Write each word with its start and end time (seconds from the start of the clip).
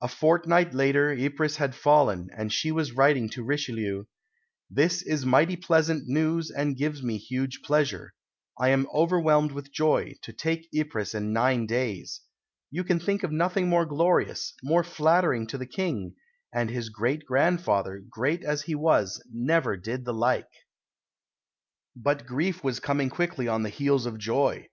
A 0.00 0.06
fortnight 0.06 0.72
later 0.72 1.10
Ypres 1.10 1.56
had 1.56 1.74
fallen, 1.74 2.28
and 2.32 2.52
she 2.52 2.70
was 2.70 2.92
writing 2.92 3.28
to 3.30 3.42
Richelieu, 3.42 4.04
"This 4.70 5.02
is 5.02 5.26
mighty 5.26 5.56
pleasant 5.56 6.06
news 6.06 6.48
and 6.52 6.76
gives 6.76 7.02
me 7.02 7.16
huge 7.18 7.62
pleasure. 7.62 8.14
I 8.56 8.68
am 8.68 8.86
overwhelmed 8.94 9.50
with 9.50 9.72
joy, 9.72 10.14
to 10.22 10.32
take 10.32 10.68
Ypres 10.72 11.12
in 11.12 11.32
nine 11.32 11.66
days. 11.66 12.20
You 12.70 12.84
can 12.84 13.00
think 13.00 13.24
of 13.24 13.32
nothing 13.32 13.68
more 13.68 13.84
glorious, 13.84 14.54
more 14.62 14.84
flattering 14.84 15.44
to 15.48 15.58
the 15.58 15.66
King; 15.66 16.14
and 16.54 16.70
his 16.70 16.88
great 16.88 17.24
grandfather, 17.26 18.00
great 18.08 18.44
as 18.44 18.62
he 18.62 18.76
was, 18.76 19.20
never 19.28 19.76
did 19.76 20.04
the 20.04 20.14
like!" 20.14 20.52
But 21.96 22.26
grief 22.26 22.62
was 22.62 22.78
coming 22.78 23.10
quickly 23.10 23.48
on 23.48 23.64
the 23.64 23.70
heels 23.74 24.06
of 24.06 24.18
joy. 24.18 24.68